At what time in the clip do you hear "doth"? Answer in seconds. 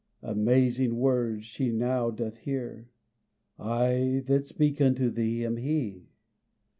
2.09-2.37